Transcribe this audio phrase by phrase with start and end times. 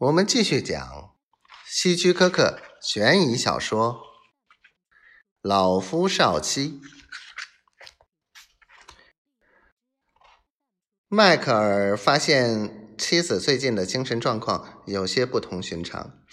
[0.00, 1.14] 我们继续讲
[1.66, 3.96] 希区柯克悬疑小说
[5.42, 6.80] 《老夫少妻》。
[11.06, 16.24] 迈克尔发现妻子最近的精神状况有些不同寻常，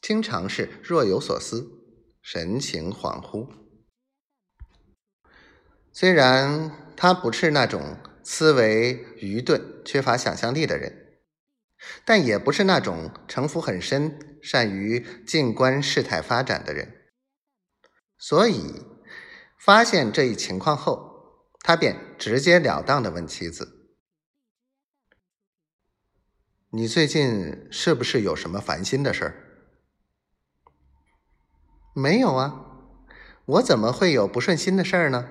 [0.00, 1.82] 经常是若有所思，
[2.22, 3.48] 神情恍惚。
[5.92, 11.07] 虽然他不是那种思维愚钝、缺乏想象力的人。
[12.04, 17.06] 但也不是那种城府很深、善于静观事态发展的人，
[18.18, 18.84] 所以
[19.58, 23.90] 发现这一情况后，他便直截了当的问妻子
[26.70, 29.44] ：“你最近是不是有什么烦心的事儿
[31.94, 32.66] ？”“没有啊，
[33.46, 35.28] 我怎么会有不顺心的事儿呢？”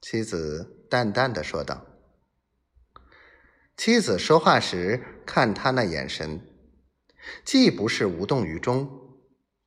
[0.00, 1.95] 妻子淡淡的说道。
[3.76, 6.40] 妻子说话时，看他那眼神，
[7.44, 8.88] 既不是无动于衷，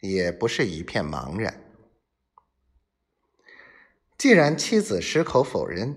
[0.01, 1.63] 也不是一片茫然。
[4.17, 5.95] 既然妻子矢口否认，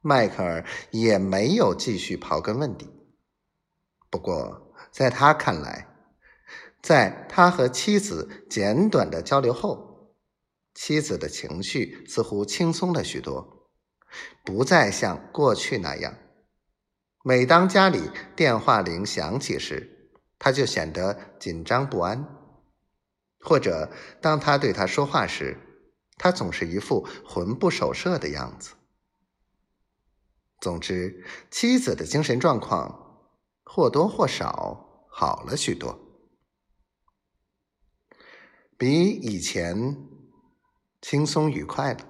[0.00, 2.88] 迈克尔也没有继续刨根问底。
[4.08, 5.88] 不过，在他看来，
[6.80, 10.14] 在他和妻子简短的交流后，
[10.72, 13.68] 妻子的情绪似乎轻松了许多，
[14.44, 16.16] 不再像过去那样。
[17.28, 22.24] 每当家里电话铃响起时，他就显得紧张不安；
[23.40, 25.54] 或者当他对他说话时，
[26.16, 28.70] 他总是一副魂不守舍的样子。
[30.58, 33.28] 总之，妻子的精神状况
[33.62, 36.00] 或多或少好了许多，
[38.78, 39.98] 比以前
[41.02, 42.00] 轻松愉快了。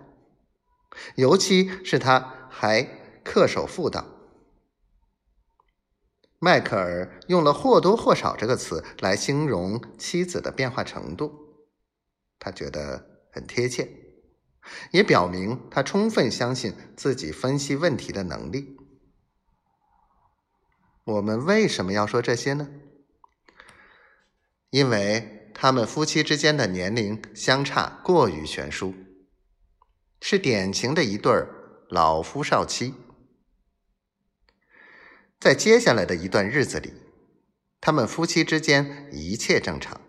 [1.16, 2.84] 尤其是他还
[3.24, 4.14] 恪守妇道。
[6.40, 11.32] 迈克尔用了“或多或少”这个词来形容妻子的变化程度，
[12.38, 13.88] 他觉得很贴切，
[14.92, 18.76] 也表明他充分相信自己分析问题的能力。
[21.04, 22.68] 我们为什么要说这些呢？
[24.70, 28.94] 因为他们夫妻之间的年龄相差过于悬殊，
[30.20, 31.32] 是典型的一对
[31.88, 32.94] 老夫少妻。
[35.40, 36.92] 在接下来的一段日子里，
[37.80, 40.00] 他们夫妻之间一切正常。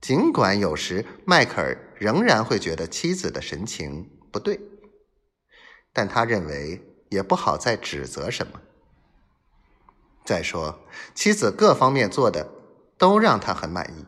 [0.00, 4.60] 尽管有时迈克尔仍然会觉得妻子的神情不对，
[5.92, 8.60] 但他认为也不好再指责什么。
[10.24, 10.80] 再说，
[11.14, 12.50] 妻子各方面做的
[12.98, 14.04] 都让他很满意，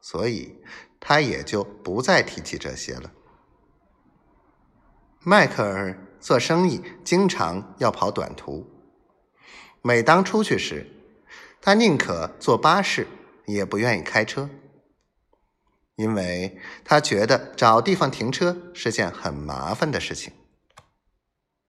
[0.00, 0.62] 所以
[0.98, 3.12] 他也就不再提起这些了。
[5.22, 6.06] 迈克尔。
[6.20, 8.66] 做生意经常要跑短途，
[9.82, 10.86] 每当出去时，
[11.60, 13.06] 他宁可坐巴士，
[13.46, 14.48] 也不愿意开车，
[15.96, 20.32] 因为他觉得找地方停车是件很麻烦的事情。